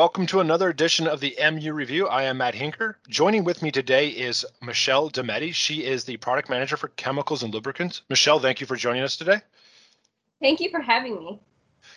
Welcome 0.00 0.24
to 0.28 0.40
another 0.40 0.70
edition 0.70 1.06
of 1.06 1.20
the 1.20 1.36
MU 1.38 1.74
Review. 1.74 2.08
I 2.08 2.22
am 2.22 2.38
Matt 2.38 2.54
Hinker. 2.54 2.94
Joining 3.10 3.44
with 3.44 3.60
me 3.60 3.70
today 3.70 4.08
is 4.08 4.46
Michelle 4.62 5.10
Demetti. 5.10 5.52
She 5.52 5.84
is 5.84 6.04
the 6.04 6.16
product 6.16 6.48
manager 6.48 6.78
for 6.78 6.88
chemicals 6.88 7.42
and 7.42 7.52
lubricants. 7.52 8.00
Michelle, 8.08 8.40
thank 8.40 8.62
you 8.62 8.66
for 8.66 8.76
joining 8.76 9.02
us 9.02 9.14
today. 9.14 9.42
Thank 10.40 10.60
you 10.60 10.70
for 10.70 10.80
having 10.80 11.16
me. 11.16 11.38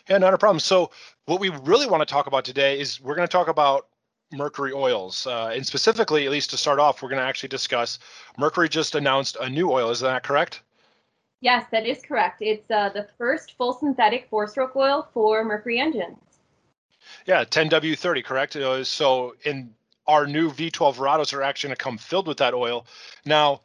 Yeah, 0.09 0.17
not 0.17 0.33
a 0.33 0.37
problem. 0.37 0.59
So, 0.59 0.91
what 1.27 1.39
we 1.39 1.47
really 1.47 1.87
want 1.87 2.01
to 2.01 2.05
talk 2.05 2.27
about 2.27 2.43
today 2.43 2.77
is 2.77 2.99
we're 2.99 3.15
going 3.15 3.25
to 3.25 3.31
talk 3.31 3.47
about 3.47 3.87
mercury 4.33 4.73
oils. 4.73 5.25
Uh, 5.25 5.53
and 5.53 5.65
specifically, 5.65 6.25
at 6.25 6.31
least 6.33 6.49
to 6.49 6.57
start 6.57 6.79
off, 6.79 7.01
we're 7.01 7.07
going 7.07 7.21
to 7.21 7.25
actually 7.25 7.47
discuss 7.47 7.99
Mercury 8.37 8.67
just 8.67 8.95
announced 8.95 9.37
a 9.39 9.49
new 9.49 9.71
oil. 9.71 9.91
Is 9.91 10.01
that 10.01 10.23
correct? 10.23 10.61
Yes, 11.39 11.67
that 11.71 11.85
is 11.87 12.01
correct. 12.05 12.41
It's 12.41 12.69
uh, 12.69 12.89
the 12.89 13.07
first 13.17 13.53
full 13.57 13.71
synthetic 13.71 14.27
four 14.29 14.45
stroke 14.49 14.75
oil 14.75 15.07
for 15.13 15.45
Mercury 15.45 15.79
engines. 15.79 16.17
Yeah, 17.25 17.43
10W30, 17.43 18.23
correct? 18.23 18.55
Uh, 18.55 18.83
so 18.83 19.35
in 19.43 19.73
our 20.07 20.27
new 20.27 20.51
V12 20.51 20.95
Verados 20.95 21.33
are 21.33 21.41
actually 21.41 21.69
going 21.69 21.77
to 21.77 21.83
come 21.83 21.97
filled 21.97 22.27
with 22.27 22.37
that 22.37 22.53
oil. 22.53 22.85
Now, 23.25 23.61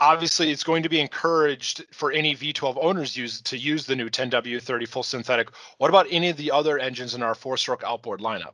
obviously, 0.00 0.50
it's 0.50 0.64
going 0.64 0.82
to 0.82 0.88
be 0.88 1.00
encouraged 1.00 1.84
for 1.92 2.12
any 2.12 2.34
V12 2.34 2.76
owners 2.80 3.16
use 3.16 3.40
to 3.42 3.56
use 3.56 3.86
the 3.86 3.96
new 3.96 4.10
10W30 4.10 4.86
full 4.86 5.02
synthetic. 5.02 5.50
What 5.78 5.88
about 5.88 6.06
any 6.10 6.28
of 6.28 6.36
the 6.36 6.50
other 6.50 6.78
engines 6.78 7.14
in 7.14 7.22
our 7.22 7.34
four-stroke 7.34 7.82
outboard 7.84 8.20
lineup? 8.20 8.52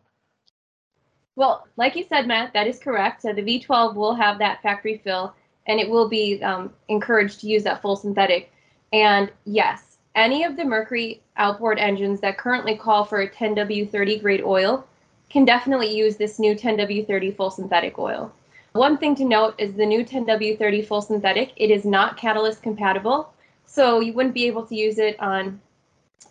Well, 1.36 1.66
like 1.76 1.96
you 1.96 2.04
said, 2.08 2.26
Matt, 2.26 2.52
that 2.52 2.66
is 2.66 2.78
correct. 2.78 3.22
So 3.22 3.32
the 3.32 3.42
V12 3.42 3.94
will 3.94 4.14
have 4.14 4.38
that 4.38 4.62
factory 4.62 5.00
fill, 5.02 5.34
and 5.66 5.80
it 5.80 5.88
will 5.88 6.08
be 6.08 6.42
um, 6.42 6.72
encouraged 6.88 7.40
to 7.40 7.46
use 7.46 7.64
that 7.64 7.82
full 7.82 7.96
synthetic. 7.96 8.52
And 8.92 9.30
yes, 9.44 9.89
any 10.14 10.44
of 10.44 10.56
the 10.56 10.64
Mercury 10.64 11.20
outboard 11.36 11.78
engines 11.78 12.20
that 12.20 12.38
currently 12.38 12.76
call 12.76 13.04
for 13.04 13.20
a 13.20 13.28
10W30 13.28 14.20
grade 14.20 14.42
oil 14.42 14.86
can 15.28 15.44
definitely 15.44 15.94
use 15.96 16.16
this 16.16 16.38
new 16.38 16.54
10W30 16.54 17.36
full 17.36 17.50
synthetic 17.50 17.98
oil. 17.98 18.32
One 18.72 18.98
thing 18.98 19.14
to 19.16 19.24
note 19.24 19.54
is 19.58 19.74
the 19.74 19.86
new 19.86 20.04
10W30 20.04 20.86
full 20.86 21.02
synthetic, 21.02 21.52
it 21.56 21.70
is 21.70 21.84
not 21.84 22.16
catalyst 22.16 22.62
compatible, 22.62 23.32
so 23.66 24.00
you 24.00 24.12
wouldn't 24.12 24.34
be 24.34 24.46
able 24.46 24.66
to 24.66 24.74
use 24.74 24.98
it 24.98 25.18
on 25.20 25.60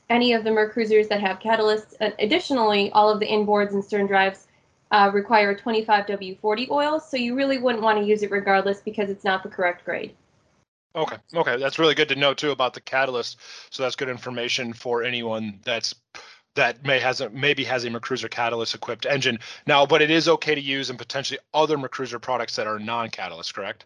any 0.10 0.34
of 0.34 0.44
the 0.44 0.50
Mercruisers 0.50 1.08
that 1.10 1.22
have 1.22 1.40
catalysts. 1.40 1.94
Additionally, 2.20 2.92
all 2.92 3.10
of 3.10 3.20
the 3.20 3.28
inboards 3.28 3.72
and 3.72 3.84
stern 3.84 4.08
drives 4.08 4.48
uh, 4.92 5.12
require 5.14 5.56
25W40 5.56 6.70
oil, 6.70 7.00
so 7.00 7.16
you 7.16 7.36
really 7.36 7.60
wouldn't 7.60 7.84
want 7.84 8.00
to 8.00 8.06
use 8.06 8.24
it 8.24 8.32
regardless 8.32 8.82
because 8.82 9.10
it's 9.10 9.24
not 9.24 9.44
the 9.44 9.50
correct 9.50 9.86
grade. 9.86 10.16
Okay. 10.96 11.18
Okay. 11.36 11.58
That's 11.58 11.80
really 11.80 11.96
good 11.96 12.10
to 12.10 12.16
know 12.16 12.34
too 12.34 12.52
about 12.52 12.74
the 12.74 12.82
catalyst. 12.82 13.40
So 13.70 13.84
that's 13.84 13.96
good 13.96 14.10
information 14.10 14.74
for 14.74 15.04
anyone 15.04 15.60
that's 15.64 15.94
that 16.56 16.84
may 16.84 17.00
has 17.00 17.22
a 17.22 17.30
maybe 17.30 17.64
has 17.64 17.86
a 17.86 17.90
Mercruiser 17.90 18.30
catalyst 18.30 18.76
equipped 18.76 19.06
engine 19.06 19.40
now, 19.68 19.86
but 19.86 20.02
it 20.02 20.10
is 20.10 20.28
okay 20.28 20.56
to 20.56 20.62
use 20.62 20.90
in 20.90 20.98
potentially 20.98 21.40
other 21.54 21.78
Mercruiser 21.78 22.22
products 22.22 22.56
that 22.56 22.68
are 22.68 22.80
non-catalyst, 22.80 23.54
correct? 23.54 23.86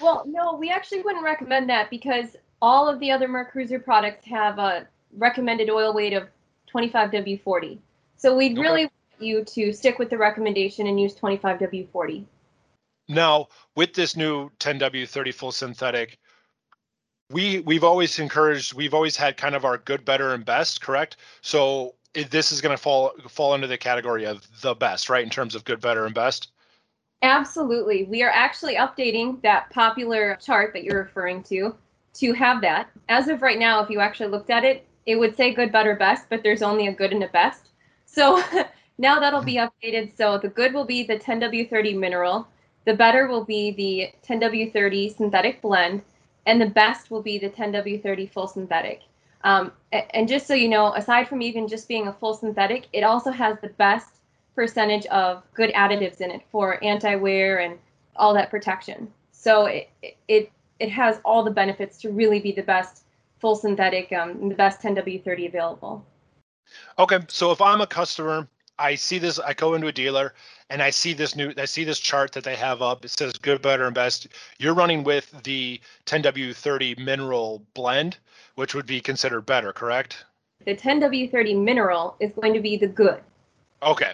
Well, 0.00 0.24
no, 0.26 0.54
we 0.54 0.70
actually 0.70 1.02
wouldn't 1.02 1.24
recommend 1.24 1.68
that 1.68 1.90
because 1.90 2.36
all 2.62 2.88
of 2.88 3.00
the 3.00 3.10
other 3.10 3.28
Mercruiser 3.28 3.82
products 3.82 4.24
have 4.26 4.58
a 4.58 4.88
recommended 5.16 5.68
oil 5.68 5.92
weight 5.92 6.12
of 6.12 6.28
25W40. 6.74 7.78
So 8.16 8.36
we'd 8.36 8.52
okay. 8.52 8.60
really 8.60 8.82
want 8.84 8.92
you 9.18 9.44
to 9.44 9.72
stick 9.72 9.98
with 9.98 10.10
the 10.10 10.18
recommendation 10.18 10.86
and 10.86 11.00
use 11.00 11.14
25W40. 11.14 12.24
Now, 13.08 13.48
with 13.76 13.94
this 13.94 14.16
new 14.16 14.50
10W30 14.60 15.34
full 15.34 15.52
synthetic, 15.52 16.18
we 17.30 17.60
we've 17.60 17.84
always 17.84 18.18
encouraged, 18.18 18.74
we've 18.74 18.94
always 18.94 19.16
had 19.16 19.36
kind 19.36 19.54
of 19.54 19.64
our 19.64 19.78
good, 19.78 20.04
better, 20.04 20.34
and 20.34 20.44
best, 20.44 20.80
correct? 20.80 21.16
So 21.40 21.94
it, 22.14 22.30
this 22.30 22.52
is 22.52 22.60
going 22.60 22.76
to 22.76 22.82
fall 22.82 23.12
fall 23.28 23.52
under 23.52 23.66
the 23.66 23.78
category 23.78 24.24
of 24.24 24.46
the 24.60 24.74
best, 24.74 25.08
right, 25.08 25.24
in 25.24 25.30
terms 25.30 25.54
of 25.54 25.64
good, 25.64 25.80
better, 25.80 26.06
and 26.06 26.14
best. 26.14 26.50
Absolutely, 27.22 28.04
we 28.04 28.22
are 28.22 28.30
actually 28.30 28.76
updating 28.76 29.40
that 29.42 29.70
popular 29.70 30.36
chart 30.42 30.72
that 30.74 30.84
you're 30.84 31.02
referring 31.02 31.42
to 31.44 31.74
to 32.14 32.32
have 32.32 32.60
that. 32.60 32.88
As 33.08 33.28
of 33.28 33.42
right 33.42 33.58
now, 33.58 33.82
if 33.82 33.90
you 33.90 34.00
actually 34.00 34.28
looked 34.28 34.50
at 34.50 34.64
it, 34.64 34.86
it 35.06 35.16
would 35.16 35.36
say 35.36 35.52
good, 35.52 35.72
better, 35.72 35.96
best, 35.96 36.26
but 36.30 36.42
there's 36.42 36.62
only 36.62 36.86
a 36.86 36.92
good 36.92 37.12
and 37.12 37.22
a 37.24 37.28
best. 37.28 37.70
So 38.06 38.42
now 38.98 39.18
that'll 39.18 39.42
be 39.42 39.56
updated. 39.56 40.16
So 40.16 40.38
the 40.38 40.48
good 40.48 40.72
will 40.72 40.84
be 40.84 41.02
the 41.02 41.18
10W30 41.18 41.98
mineral. 41.98 42.46
The 42.84 42.94
better 42.94 43.26
will 43.26 43.44
be 43.44 43.70
the 43.70 44.10
10W30 44.28 45.16
synthetic 45.16 45.62
blend, 45.62 46.02
and 46.46 46.60
the 46.60 46.66
best 46.66 47.10
will 47.10 47.22
be 47.22 47.38
the 47.38 47.48
10W30 47.48 48.30
full 48.30 48.46
synthetic. 48.46 49.02
Um, 49.42 49.72
and 49.92 50.26
just 50.26 50.46
so 50.46 50.54
you 50.54 50.68
know, 50.68 50.94
aside 50.94 51.28
from 51.28 51.42
even 51.42 51.68
just 51.68 51.88
being 51.88 52.08
a 52.08 52.12
full 52.12 52.34
synthetic, 52.34 52.88
it 52.92 53.02
also 53.02 53.30
has 53.30 53.58
the 53.60 53.68
best 53.68 54.20
percentage 54.54 55.06
of 55.06 55.42
good 55.54 55.70
additives 55.74 56.20
in 56.20 56.30
it 56.30 56.42
for 56.50 56.82
anti-wear 56.82 57.58
and 57.58 57.78
all 58.16 58.32
that 58.34 58.50
protection. 58.50 59.12
So 59.32 59.66
it 59.66 59.90
it 60.28 60.50
it 60.78 60.88
has 60.90 61.20
all 61.24 61.42
the 61.42 61.50
benefits 61.50 61.98
to 61.98 62.10
really 62.10 62.40
be 62.40 62.52
the 62.52 62.62
best 62.62 63.04
full 63.38 63.54
synthetic, 63.54 64.12
um, 64.12 64.48
the 64.48 64.54
best 64.54 64.80
10W30 64.80 65.48
available. 65.48 66.04
Okay, 66.98 67.18
so 67.28 67.50
if 67.50 67.60
I'm 67.60 67.80
a 67.80 67.86
customer 67.86 68.48
I 68.78 68.94
see 68.94 69.18
this. 69.18 69.38
I 69.38 69.54
go 69.54 69.74
into 69.74 69.86
a 69.86 69.92
dealer 69.92 70.34
and 70.70 70.82
I 70.82 70.90
see 70.90 71.12
this 71.12 71.36
new. 71.36 71.52
I 71.56 71.64
see 71.64 71.84
this 71.84 71.98
chart 71.98 72.32
that 72.32 72.44
they 72.44 72.56
have 72.56 72.82
up. 72.82 73.04
It 73.04 73.10
says 73.10 73.34
good, 73.34 73.62
better, 73.62 73.84
and 73.84 73.94
best. 73.94 74.28
You're 74.58 74.74
running 74.74 75.04
with 75.04 75.30
the 75.44 75.80
10W30 76.06 76.98
mineral 76.98 77.62
blend, 77.74 78.16
which 78.56 78.74
would 78.74 78.86
be 78.86 79.00
considered 79.00 79.42
better, 79.42 79.72
correct? 79.72 80.24
The 80.64 80.74
10W30 80.74 81.62
mineral 81.62 82.16
is 82.20 82.32
going 82.32 82.54
to 82.54 82.60
be 82.60 82.76
the 82.76 82.86
good. 82.86 83.20
Okay, 83.82 84.12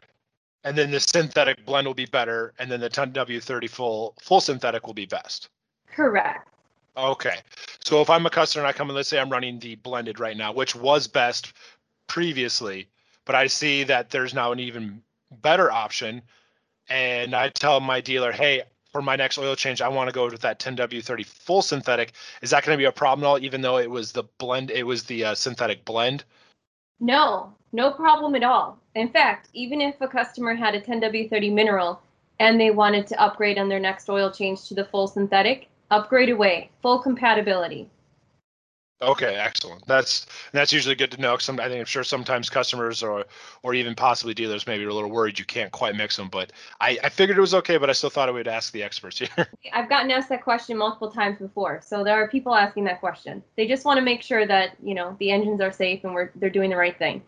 and 0.65 0.77
then 0.77 0.91
the 0.91 1.01
synthetic 1.01 1.65
blend 1.65 1.87
will 1.87 1.95
be 1.95 2.07
better, 2.07 2.53
and 2.59 2.71
then 2.71 2.81
the 2.81 2.91
10W30 2.91 3.71
full 3.71 4.15
full 4.21 4.41
synthetic 4.41 4.87
will 4.87 4.95
be 4.95 5.07
best. 5.07 5.49
Correct. 5.87 6.49
Okay, 6.97 7.39
so 7.85 8.03
if 8.03 8.11
I'm 8.11 8.27
a 8.27 8.31
customer 8.31 8.65
and 8.65 8.69
I 8.69 8.77
come 8.77 8.89
and 8.91 8.97
let's 8.97 9.09
say 9.09 9.19
I'm 9.19 9.31
running 9.31 9.59
the 9.59 9.77
blended 9.77 10.19
right 10.19 10.37
now, 10.37 10.53
which 10.53 10.75
was 10.75 11.07
best 11.07 11.53
previously 12.09 12.89
but 13.31 13.37
I 13.37 13.47
see 13.47 13.85
that 13.85 14.11
there's 14.11 14.35
now 14.35 14.51
an 14.51 14.59
even 14.59 15.03
better 15.31 15.71
option. 15.71 16.21
And 16.89 17.33
I 17.33 17.49
tell 17.49 17.79
my 17.79 18.01
dealer, 18.01 18.33
hey, 18.33 18.65
for 18.91 19.03
my 19.03 19.15
next 19.15 19.39
oil 19.39 19.55
change, 19.55 19.81
I 19.81 19.87
want 19.87 20.09
to 20.09 20.13
go 20.13 20.25
with 20.25 20.41
that 20.41 20.59
10W30 20.59 21.25
full 21.25 21.63
synthetic. 21.63 22.15
Is 22.43 22.51
that 22.51 22.65
going 22.65 22.77
to 22.77 22.83
be 22.83 22.87
a 22.87 22.91
problem 22.91 23.25
at 23.25 23.29
all, 23.29 23.39
even 23.39 23.61
though 23.61 23.79
it 23.79 23.89
was 23.89 24.11
the 24.11 24.25
blend, 24.39 24.73
it 24.73 24.83
was 24.83 25.05
the 25.05 25.27
uh, 25.27 25.35
synthetic 25.37 25.85
blend? 25.85 26.25
No, 26.99 27.55
no 27.71 27.93
problem 27.93 28.35
at 28.35 28.43
all. 28.43 28.81
In 28.97 29.11
fact, 29.11 29.49
even 29.53 29.81
if 29.81 30.01
a 30.01 30.09
customer 30.09 30.57
had 30.57 30.75
a 30.75 30.81
10W30 30.81 31.53
mineral 31.53 32.03
and 32.41 32.61
they 32.61 32.73
wanted 32.73 33.07
to 33.07 33.23
upgrade 33.23 33.59
on 33.59 33.69
their 33.69 33.79
next 33.79 34.09
oil 34.09 34.33
change 34.33 34.67
to 34.67 34.75
the 34.75 34.87
full 34.87 35.07
synthetic, 35.07 35.69
upgrade 35.93 36.31
away, 36.31 36.69
full 36.83 36.99
compatibility. 36.99 37.89
Okay, 39.03 39.35
excellent. 39.35 39.87
That's 39.87 40.27
that's 40.53 40.75
usually 40.75 40.95
good 40.95 41.11
to 41.13 41.21
know. 41.21 41.39
Some 41.39 41.59
I 41.59 41.69
think 41.69 41.79
I'm 41.79 41.87
sure 41.87 42.05
sometimes 42.05 42.51
customers 42.51 43.03
or 43.03 43.25
or 43.63 43.73
even 43.73 43.95
possibly 43.95 44.35
dealers 44.35 44.67
maybe 44.67 44.85
are 44.85 44.91
a 44.91 44.95
little 44.95 45.11
worried 45.11 45.39
you 45.39 45.47
can't 45.47 45.73
quite 45.73 45.97
mix 45.97 46.17
them. 46.17 46.29
But 46.29 46.53
I, 46.83 46.99
I 47.03 47.09
figured 47.09 47.39
it 47.39 47.41
was 47.41 47.55
okay, 47.55 47.79
but 47.79 47.89
I 47.89 47.95
still 47.95 48.11
thought 48.11 48.29
I 48.29 48.33
would 48.33 48.47
ask 48.47 48.73
the 48.73 48.83
experts 48.83 49.19
here. 49.19 49.29
I've 49.73 49.89
gotten 49.89 50.11
asked 50.11 50.29
that 50.29 50.45
question 50.45 50.77
multiple 50.77 51.11
times 51.11 51.39
before, 51.39 51.81
so 51.83 52.05
there 52.05 52.23
are 52.23 52.29
people 52.29 52.55
asking 52.55 52.85
that 52.85 53.01
question. 53.01 53.43
They 53.57 53.67
just 53.67 53.87
want 53.87 53.97
to 53.97 54.03
make 54.03 54.21
sure 54.21 54.47
that 54.47 54.77
you 54.83 54.95
know 54.95 55.17
the 55.19 55.31
engines 55.31 55.63
are 55.63 55.73
safe 55.73 56.05
and 56.05 56.13
we're 56.13 56.31
they're 56.35 56.51
doing 56.51 56.69
the 56.69 56.77
right 56.77 56.99
thing. 56.99 57.23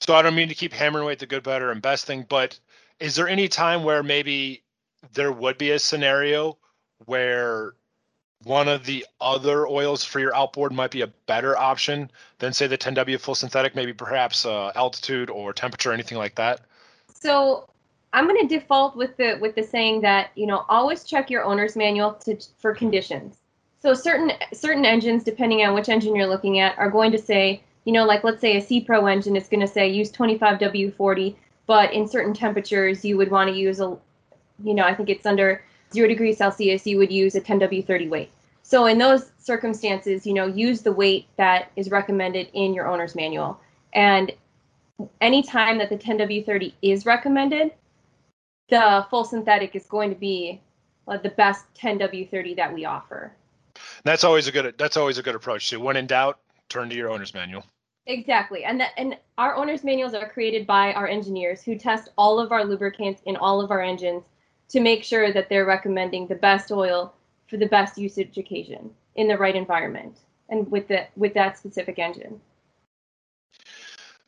So 0.00 0.14
I 0.14 0.20
don't 0.20 0.34
mean 0.34 0.48
to 0.48 0.54
keep 0.54 0.74
hammering 0.74 1.04
away 1.04 1.14
the 1.14 1.24
good, 1.24 1.42
better, 1.42 1.70
and 1.70 1.80
best 1.80 2.04
thing, 2.04 2.26
but 2.28 2.58
is 3.00 3.14
there 3.14 3.28
any 3.28 3.48
time 3.48 3.82
where 3.82 4.02
maybe 4.02 4.62
there 5.14 5.32
would 5.32 5.56
be 5.56 5.70
a 5.70 5.78
scenario 5.78 6.58
where 7.06 7.74
one 8.42 8.68
of 8.68 8.84
the 8.84 9.06
other 9.20 9.66
oils 9.66 10.04
for 10.04 10.20
your 10.20 10.34
outboard 10.34 10.72
might 10.72 10.90
be 10.90 11.00
a 11.00 11.06
better 11.06 11.56
option 11.56 12.10
than 12.38 12.52
say 12.52 12.66
the 12.66 12.76
10W 12.76 13.18
full 13.18 13.34
synthetic, 13.34 13.74
maybe 13.74 13.92
perhaps 13.92 14.44
uh, 14.44 14.70
altitude 14.74 15.30
or 15.30 15.52
temperature, 15.52 15.92
anything 15.92 16.18
like 16.18 16.34
that? 16.34 16.60
So 17.12 17.68
I'm 18.12 18.28
going 18.28 18.46
to 18.46 18.58
default 18.58 18.96
with 18.96 19.16
the 19.16 19.38
with 19.40 19.56
the 19.56 19.62
saying 19.62 20.02
that 20.02 20.30
you 20.36 20.46
know 20.46 20.64
always 20.68 21.04
check 21.04 21.30
your 21.30 21.44
owner's 21.44 21.74
manual 21.74 22.12
to, 22.24 22.38
for 22.58 22.74
conditions. 22.74 23.38
So 23.82 23.92
certain 23.92 24.32
certain 24.52 24.84
engines, 24.84 25.24
depending 25.24 25.66
on 25.66 25.74
which 25.74 25.88
engine 25.88 26.14
you're 26.14 26.28
looking 26.28 26.60
at, 26.60 26.78
are 26.78 26.90
going 26.90 27.10
to 27.12 27.18
say 27.18 27.62
you 27.84 27.92
know 27.92 28.04
like 28.04 28.22
let's 28.22 28.40
say 28.40 28.56
a 28.56 28.60
SeaPro 28.60 29.10
engine 29.10 29.36
is 29.36 29.48
going 29.48 29.60
to 29.60 29.66
say 29.66 29.88
use 29.88 30.12
25W40, 30.12 31.34
but 31.66 31.92
in 31.92 32.06
certain 32.06 32.34
temperatures 32.34 33.04
you 33.04 33.16
would 33.16 33.30
want 33.30 33.50
to 33.50 33.56
use 33.56 33.80
a 33.80 33.96
you 34.62 34.74
know 34.74 34.84
I 34.84 34.94
think 34.94 35.08
it's 35.08 35.26
under 35.26 35.64
zero 35.94 36.08
degrees 36.08 36.36
Celsius, 36.36 36.86
you 36.86 36.98
would 36.98 37.10
use 37.10 37.34
a 37.34 37.40
10W30 37.40 38.08
weight. 38.10 38.30
So 38.62 38.86
in 38.86 38.98
those 38.98 39.30
circumstances, 39.38 40.26
you 40.26 40.34
know, 40.34 40.46
use 40.46 40.82
the 40.82 40.92
weight 40.92 41.26
that 41.36 41.70
is 41.76 41.90
recommended 41.90 42.48
in 42.52 42.74
your 42.74 42.88
owner's 42.88 43.14
manual. 43.14 43.60
And 43.92 44.32
anytime 45.20 45.78
that 45.78 45.90
the 45.90 45.96
10W30 45.96 46.72
is 46.82 47.06
recommended, 47.06 47.72
the 48.70 49.06
full 49.10 49.24
synthetic 49.24 49.76
is 49.76 49.86
going 49.86 50.10
to 50.10 50.16
be 50.16 50.60
uh, 51.06 51.18
the 51.18 51.28
best 51.30 51.66
10W30 51.74 52.56
that 52.56 52.72
we 52.72 52.84
offer. 52.84 53.32
That's 54.04 54.24
always 54.24 54.46
a 54.46 54.52
good 54.52 54.74
that's 54.78 54.96
always 54.96 55.18
a 55.18 55.22
good 55.22 55.34
approach 55.34 55.68
too. 55.68 55.80
When 55.80 55.96
in 55.96 56.06
doubt, 56.06 56.38
turn 56.68 56.88
to 56.88 56.94
your 56.94 57.10
owner's 57.10 57.34
manual. 57.34 57.64
Exactly. 58.06 58.64
And 58.64 58.80
that 58.80 58.92
and 58.96 59.16
our 59.38 59.56
owner's 59.56 59.84
manuals 59.84 60.14
are 60.14 60.28
created 60.28 60.66
by 60.66 60.92
our 60.92 61.06
engineers 61.06 61.62
who 61.62 61.76
test 61.78 62.10
all 62.16 62.38
of 62.38 62.52
our 62.52 62.64
lubricants 62.64 63.22
in 63.26 63.36
all 63.36 63.60
of 63.60 63.70
our 63.70 63.82
engines 63.82 64.22
to 64.68 64.80
make 64.80 65.04
sure 65.04 65.32
that 65.32 65.48
they're 65.48 65.66
recommending 65.66 66.26
the 66.26 66.34
best 66.34 66.72
oil 66.72 67.14
for 67.48 67.56
the 67.56 67.66
best 67.66 67.98
usage 67.98 68.36
occasion 68.38 68.90
in 69.16 69.28
the 69.28 69.36
right 69.36 69.56
environment 69.56 70.18
and 70.48 70.70
with 70.70 70.88
the 70.88 71.06
with 71.16 71.34
that 71.34 71.56
specific 71.58 71.98
engine. 71.98 72.40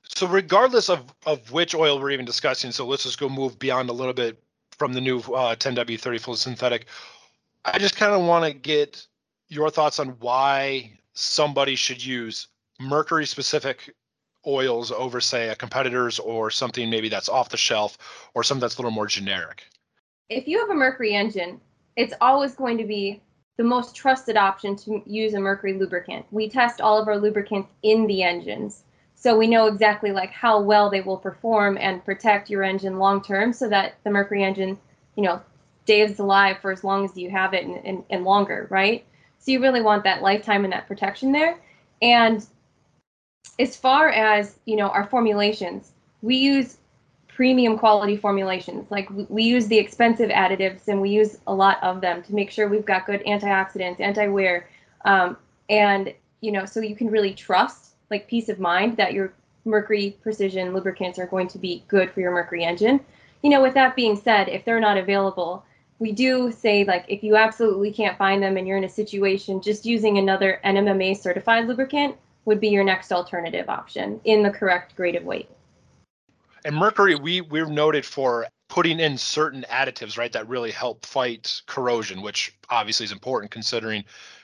So 0.05 0.27
regardless 0.27 0.89
of 0.89 1.13
of 1.27 1.53
which 1.53 1.75
oil 1.75 2.01
we're 2.01 2.11
even 2.11 2.25
discussing, 2.25 2.73
so 2.73 2.87
let's 2.87 3.03
just 3.03 3.19
go 3.19 3.29
move 3.29 3.59
beyond 3.59 3.91
a 3.91 3.93
little 3.93 4.15
bit 4.15 4.43
from 4.79 4.93
the 4.93 5.01
new 5.01 5.19
uh, 5.19 5.57
10W30 5.57 6.21
full 6.21 6.37
synthetic. 6.37 6.87
I 7.65 7.79
just 7.79 7.97
kind 7.97 8.13
of 8.13 8.27
want 8.27 8.45
to 8.45 8.53
get 8.53 9.07
your 9.49 9.71
thoughts 9.71 9.99
on 9.99 10.11
why 10.21 10.93
somebody 11.15 11.75
should 11.75 12.05
use 12.05 12.49
mercury 12.79 13.27
specific 13.27 13.95
oils 14.47 14.93
over 14.93 15.21
say 15.21 15.49
a 15.49 15.57
competitor's 15.57 16.19
or 16.19 16.51
something 16.51 16.89
maybe 16.89 17.09
that's 17.09 17.29
off 17.29 17.49
the 17.49 17.57
shelf 17.57 17.99
or 18.35 18.45
something 18.45 18.61
that's 18.61 18.77
a 18.77 18.79
little 18.79 18.91
more 18.91 19.07
generic 19.07 19.65
if 20.29 20.49
you 20.49 20.59
have 20.59 20.71
a 20.71 20.75
mercury 20.75 21.15
engine 21.15 21.61
it's 21.97 22.15
always 22.21 22.55
going 22.55 22.79
to 22.79 22.85
be 22.85 23.21
the 23.57 23.65
most 23.65 23.97
trusted 23.97 24.37
option 24.37 24.77
to 24.77 25.03
use 25.07 25.33
a 25.35 25.41
mercury 25.41 25.73
lubricant. 25.73 26.27
We 26.31 26.49
test 26.49 26.81
all 26.81 27.01
of 27.01 27.09
our 27.09 27.17
lubricants 27.17 27.71
in 27.83 28.07
the 28.07 28.23
engines. 28.23 28.83
So 29.15 29.37
we 29.37 29.47
know 29.47 29.67
exactly 29.67 30.13
like 30.13 30.31
how 30.31 30.61
well 30.61 30.91
they 30.91 31.01
will 31.01 31.17
perform 31.17 31.79
and 31.81 32.05
protect 32.05 32.51
your 32.51 32.63
engine 32.63 32.99
long 32.99 33.23
term 33.23 33.55
so 33.55 33.69
that 33.71 33.95
the 34.05 34.11
mercury 34.11 34.45
engine 34.45 34.79
you 35.17 35.23
know 35.23 35.41
stays 35.85 36.19
alive 36.19 36.59
for 36.61 36.71
as 36.71 36.85
long 36.85 37.05
as 37.05 37.17
you 37.17 37.31
have 37.31 37.55
it 37.55 37.65
and, 37.65 37.77
and, 37.85 38.05
and 38.11 38.25
longer 38.25 38.67
right? 38.71 39.05
So 39.39 39.53
you 39.53 39.63
really 39.63 39.81
want 39.81 40.05
that 40.05 40.23
lifetime 40.23 40.65
and 40.65 40.73
that 40.73 40.87
protection 40.87 41.33
there. 41.33 41.59
And 42.03 42.47
as 43.59 43.75
far 43.75 44.11
as 44.11 44.59
you 44.67 44.77
know 44.77 44.89
our 44.89 45.07
formulations 45.07 45.93
we 46.21 46.37
use 46.37 46.77
premium 47.37 47.77
quality 47.77 48.17
formulations 48.17 48.91
like 48.91 49.11
we, 49.29 49.43
use 49.43 49.67
the 49.67 49.77
expensive 49.77 50.31
additives 50.31 50.89
and 50.89 50.99
we 50.99 51.11
use 51.11 51.37
a 51.47 51.55
lot 51.55 51.77
of 51.83 52.01
them 52.01 52.23
to 52.23 52.35
make 52.35 52.51
sure 52.51 52.67
we've 52.67 52.87
got 52.87 53.05
good 53.05 53.23
antioxidants 53.27 54.01
anti-wear 54.01 54.67
um, 55.05 55.37
and 55.69 56.15
you 56.41 56.51
know 56.51 56.65
so 56.65 56.81
you 56.81 56.97
can 56.97 57.11
really 57.11 57.35
trust 57.35 57.91
like 58.11 58.27
peace 58.27 58.49
of 58.49 58.59
mind 58.59 58.97
that 58.97 59.13
your 59.13 59.35
mercury 59.67 60.17
precision 60.23 60.73
lubricants 60.73 61.19
are 61.19 61.27
going 61.27 61.47
to 61.47 61.59
be 61.59 61.85
good 61.89 62.11
for 62.11 62.21
your 62.21 62.33
mercury 62.33 62.65
engine 62.65 62.99
you 63.43 63.51
know 63.51 63.61
with 63.61 63.75
that 63.75 63.95
being 63.95 64.17
said 64.17 64.49
if 64.49 64.65
they're 64.65 64.81
not 64.81 64.97
available 64.97 65.63
we 65.99 66.13
do 66.13 66.51
say 66.51 66.85
like 66.85 67.05
if 67.07 67.23
you 67.23 67.37
absolutely 67.37 67.93
can't 67.93 68.17
find 68.17 68.43
them 68.43 68.57
and 68.57 68.67
you're 68.67 68.79
in 68.79 68.85
a 68.85 68.89
situation 68.89 69.61
just 69.61 69.85
using 69.85 70.17
another 70.17 70.59
nmma 70.65 71.15
certified 71.15 71.67
lubricant 71.67 72.17
would 72.47 72.61
be 72.61 72.69
your 72.69 72.85
next 72.85 73.13
alternative 73.13 73.69
option 73.69 74.19
in 74.25 74.43
the 74.43 74.51
correct 74.51 74.97
grade 74.97 75.17
of 75.17 75.25
weight. 75.25 75.51
And 76.67 76.75
mercury, 76.75 77.15
we 77.15 77.43
we're 77.43 77.71
noted 77.71 78.05
for 78.05 78.49
putting 78.69 78.99
in 78.99 79.19
certain 79.19 79.65
additives, 79.71 80.19
right, 80.19 80.33
that 80.33 80.49
really 80.49 80.73
help 80.73 81.07
fight 81.07 81.63
corrosion, 81.67 82.23
which 82.23 82.59
obviously 82.71 83.05
is 83.05 83.13
important 83.13 83.53
considering 83.53 84.03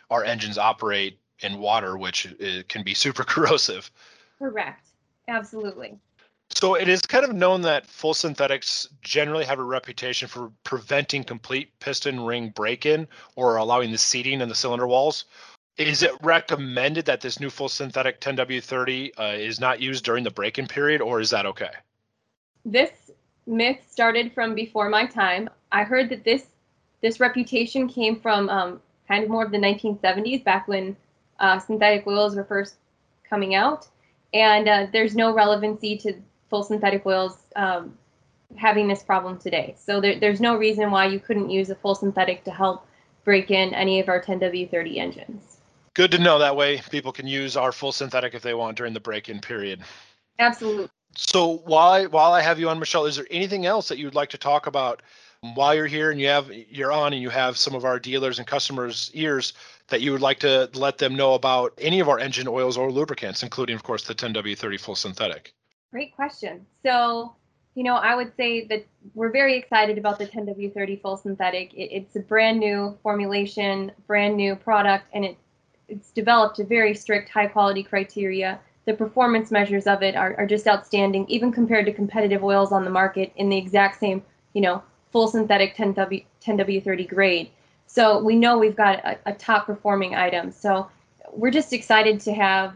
our 0.09 0.23
engines 0.23 0.57
operate 0.57 1.19
in 1.41 1.59
water, 1.59 1.99
which 1.99 2.33
can 2.69 2.85
be 2.85 2.95
super 3.05 3.25
corrosive. 3.25 3.91
Correct. 4.39 4.87
Absolutely. 5.27 5.99
So 6.51 6.77
it 6.77 6.87
is 6.87 7.03
kind 7.03 7.25
of 7.25 7.35
known 7.35 7.63
that 7.63 7.89
full 7.89 8.15
synthetics 8.15 8.87
generally 9.01 9.45
have 9.45 9.59
a 9.59 9.65
reputation 9.65 10.29
for 10.29 10.53
preventing 10.63 11.25
complete 11.25 11.77
piston 11.81 12.21
ring 12.21 12.51
break-in 12.51 13.09
or 13.35 13.57
allowing 13.57 13.91
the 13.91 13.99
seating 13.99 14.41
in 14.41 14.49
the 14.49 14.55
cylinder 14.55 14.87
walls. 14.87 15.25
Is 15.77 16.05
it 16.05 16.13
recommended 16.23 17.05
that 17.07 17.21
this 17.21 17.41
new 17.41 17.51
full 17.51 17.69
synthetic 17.69 18.21
10W30 18.21 19.11
uh, 19.19 19.23
is 19.37 19.59
not 19.59 19.81
used 19.81 20.05
during 20.05 20.23
the 20.23 20.31
break-in 20.31 20.69
period, 20.69 21.01
or 21.01 21.19
is 21.19 21.31
that 21.31 21.47
okay? 21.47 21.73
This 22.65 23.11
myth 23.47 23.79
started 23.91 24.33
from 24.33 24.55
before 24.55 24.89
my 24.89 25.07
time. 25.07 25.49
I 25.71 25.85
heard 25.85 26.09
that 26.11 26.25
this 26.25 26.47
this 27.01 27.19
reputation 27.19 27.89
came 27.89 28.21
from 28.21 28.49
um, 28.49 28.81
kind 29.09 29.25
of 29.25 29.31
more 29.31 29.45
of 29.45 29.51
the 29.51 29.59
1970s, 29.59 30.45
back 30.45 30.69
when 30.69 30.97
uh, 31.41 31.59
synthetic 31.59 32.07
oils 32.07 32.37
were 32.37 32.45
first 32.45 32.77
coming 33.29 33.57
out, 33.57 33.89
and 34.33 34.69
uh, 34.69 34.87
there's 34.93 35.17
no 35.17 35.35
relevancy 35.35 35.97
to 35.99 36.15
full 36.49 36.63
synthetic 36.63 37.05
oils 37.05 37.39
um, 37.57 37.99
having 38.55 38.87
this 38.87 39.03
problem 39.03 39.37
today. 39.37 39.75
So 39.77 40.01
there, 40.01 40.21
there's 40.21 40.41
no 40.41 40.57
reason 40.57 40.93
why 40.93 41.07
you 41.07 41.19
couldn't 41.19 41.51
use 41.51 41.71
a 41.71 41.75
full 41.75 41.97
synthetic 41.97 42.45
to 42.45 42.53
help 42.53 42.87
break 43.25 43.51
in 43.51 43.75
any 43.75 43.99
of 43.99 44.09
our 44.09 44.23
10W30 44.23 44.99
engines 44.99 45.53
good 45.95 46.11
to 46.13 46.19
know 46.19 46.39
that 46.39 46.57
way 46.57 46.81
people 46.91 47.13
can 47.13 47.27
use 47.27 47.57
our 47.57 47.73
full 47.73 47.93
synthetic 47.93 48.35
if 48.35 48.43
they 48.43 48.55
want 48.55 48.77
during 48.77 48.93
the 48.93 49.01
break-in 49.01 49.41
period. 49.41 49.81
Absolutely. 50.39 50.89
So 51.17 51.59
while 51.65 52.05
while 52.09 52.33
I 52.33 52.41
have 52.41 52.59
you 52.59 52.69
on, 52.69 52.79
Michelle, 52.79 53.07
is 53.07 53.17
there 53.17 53.27
anything 53.31 53.67
else 53.67 53.89
that 53.89 53.99
you'd 53.99 54.15
like 54.15 54.31
to 54.31 54.39
talk 54.39 54.67
about 54.67 55.03
while 55.55 55.75
you're 55.75 55.87
here 55.87 56.11
and 56.11 56.21
you 56.21 56.29
have 56.29 56.51
you're 56.53 56.93
on 56.93 57.13
and 57.13 57.21
you 57.21 57.31
have 57.31 57.57
some 57.59 57.75
of 57.75 57.85
our 57.85 57.99
dealers 57.99 58.39
and 58.39 58.47
customers' 58.47 59.11
ears 59.15 59.53
that 59.89 60.01
you 60.01 60.13
would 60.13 60.21
like 60.21 60.39
to 60.41 60.71
let 60.75 60.99
them 60.99 61.15
know 61.15 61.35
about 61.35 61.75
any 61.79 62.01
of 62.01 62.09
our 62.09 62.19
engine 62.19 62.49
oils 62.49 62.77
or 62.77 62.91
lubricants, 62.91 63.43
including 63.43 63.75
of 63.75 63.83
course 63.83 64.05
the 64.05 64.15
10W30 64.15 64.81
full 64.81 64.95
synthetic? 64.95 65.53
Great 65.91 66.15
question. 66.15 66.65
So 66.85 67.35
you 67.75 67.85
know, 67.85 67.95
I 67.95 68.15
would 68.15 68.37
say 68.37 68.67
that 68.67 68.87
we're 69.15 69.31
very 69.31 69.57
excited 69.57 69.97
about 69.97 70.19
the 70.19 70.27
10W30 70.27 71.01
full 71.01 71.17
synthetic. 71.17 71.73
It, 71.73 71.91
it's 71.91 72.17
a 72.17 72.21
brand 72.21 72.61
new 72.61 72.99
formulation, 73.03 73.93
brand 74.07 74.37
new 74.37 74.55
product, 74.57 75.07
and 75.13 75.25
it 75.25 75.37
it's 75.89 76.11
developed 76.11 76.59
a 76.59 76.65
very 76.65 76.95
strict 76.95 77.29
high 77.29 77.49
quality 77.49 77.83
criteria. 77.83 78.61
The 78.85 78.95
performance 78.95 79.51
measures 79.51 79.87
of 79.87 80.03
it 80.03 80.17
are, 80.17 80.35
are 80.39 80.47
just 80.47 80.67
outstanding, 80.67 81.27
even 81.29 81.53
compared 81.53 81.87
to 81.87 81.93
competitive 81.93 82.43
oils 82.43 82.73
on 82.73 82.85
the 82.85 82.91
market 82.91 83.33
in 83.37 83.49
the 83.49 83.57
exact 83.57 84.01
same, 84.01 84.23
you 84.55 84.61
know, 84.61 84.83
full 85.13 85.29
synthetic 85.29 85.77
10W 85.77 86.25
10W30 86.45 87.09
grade. 87.09 87.51
So 87.87 88.19
we 88.23 88.35
know 88.35 88.59
we've 88.59 88.77
got 88.77 89.05
a, 89.05 89.19
a 89.27 89.33
top 89.35 89.67
performing 89.67 90.15
item. 90.15 90.51
So 90.51 90.89
we're 91.33 91.51
just 91.51 91.73
excited 91.73 92.21
to 92.21 92.33
have, 92.33 92.75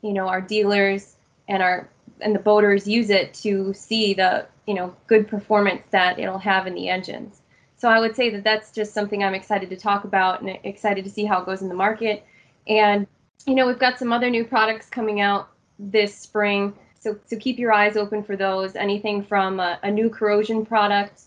you 0.00 0.12
know, 0.12 0.28
our 0.28 0.40
dealers 0.40 1.16
and 1.48 1.62
our 1.62 1.88
and 2.20 2.34
the 2.34 2.38
boaters 2.38 2.86
use 2.86 3.10
it 3.10 3.34
to 3.34 3.74
see 3.74 4.14
the 4.14 4.46
you 4.66 4.74
know 4.74 4.94
good 5.06 5.28
performance 5.28 5.82
that 5.90 6.18
it'll 6.18 6.38
have 6.38 6.66
in 6.66 6.74
the 6.74 6.88
engines. 6.88 7.42
So 7.76 7.88
I 7.88 7.98
would 7.98 8.14
say 8.14 8.30
that 8.30 8.44
that's 8.44 8.70
just 8.70 8.94
something 8.94 9.24
I'm 9.24 9.34
excited 9.34 9.68
to 9.70 9.76
talk 9.76 10.04
about 10.04 10.40
and 10.40 10.56
excited 10.62 11.04
to 11.04 11.10
see 11.10 11.24
how 11.24 11.42
it 11.42 11.46
goes 11.46 11.62
in 11.62 11.68
the 11.68 11.74
market. 11.74 12.24
And 12.68 13.08
you 13.46 13.54
know, 13.54 13.66
we've 13.66 13.78
got 13.78 13.98
some 13.98 14.12
other 14.12 14.30
new 14.30 14.44
products 14.44 14.88
coming 14.88 15.20
out 15.20 15.48
this 15.78 16.16
spring. 16.16 16.74
So, 17.00 17.18
so 17.26 17.36
keep 17.36 17.58
your 17.58 17.72
eyes 17.72 17.96
open 17.96 18.22
for 18.22 18.36
those. 18.36 18.76
Anything 18.76 19.24
from 19.24 19.60
a, 19.60 19.78
a 19.82 19.90
new 19.90 20.08
corrosion 20.08 20.64
product 20.64 21.22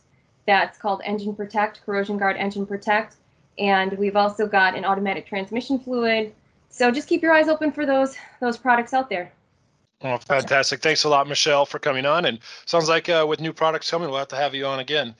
that's 0.46 0.78
called 0.78 1.01
Engine 1.04 1.36
Protect, 1.36 1.86
Corrosion 1.86 2.18
Guard 2.18 2.38
Engine 2.38 2.66
Protect. 2.66 3.16
And 3.58 3.94
we've 3.98 4.16
also 4.16 4.48
got 4.48 4.75
an 4.75 4.86
automatic 4.86 5.25
transmission 5.25 5.80
fluid. 5.80 6.34
So 6.70 6.92
just 6.92 7.08
keep 7.08 7.22
your 7.22 7.34
eyes 7.34 7.48
open 7.48 7.72
for 7.72 7.86
those 7.86 8.16
those 8.42 8.58
products 8.58 8.94
out 8.94 9.10
there. 9.10 9.32
Well, 10.01 10.18
fantastic. 10.20 10.82
Thanks 10.82 11.06
a 11.06 11.10
lot, 11.10 11.28
Michelle, 11.28 11.66
for 11.66 11.80
coming 11.80 12.06
on. 12.06 12.25
And 12.25 12.39
sounds 12.66 12.89
like 12.89 13.08
uh, 13.08 13.25
with 13.28 13.39
new 13.39 13.54
products 13.54 13.89
coming, 13.89 14.10
we'll 14.10 14.20
have 14.20 14.28
to 14.30 14.36
have 14.36 14.54
you 14.54 14.66
on 14.66 14.80
again. 14.80 15.16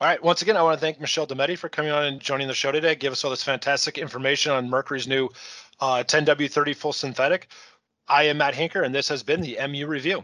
All 0.00 0.06
right. 0.06 0.22
Once 0.22 0.42
again, 0.42 0.56
I 0.56 0.62
want 0.62 0.76
to 0.76 0.80
thank 0.80 1.00
Michelle 1.00 1.26
Demetti 1.26 1.58
for 1.58 1.68
coming 1.68 1.90
on 1.90 2.04
and 2.04 2.20
joining 2.20 2.46
the 2.46 2.54
show 2.54 2.70
today. 2.70 2.94
Give 2.94 3.12
us 3.12 3.24
all 3.24 3.32
this 3.32 3.42
fantastic 3.42 3.98
information 3.98 4.52
on 4.52 4.70
Mercury's 4.70 5.08
new 5.08 5.28
uh, 5.80 6.04
10W30 6.06 6.76
full 6.76 6.92
synthetic. 6.92 7.48
I 8.06 8.22
am 8.24 8.38
Matt 8.38 8.54
Hinker, 8.54 8.84
and 8.84 8.94
this 8.94 9.08
has 9.08 9.24
been 9.24 9.40
the 9.40 9.58
MU 9.68 9.88
Review. 9.88 10.22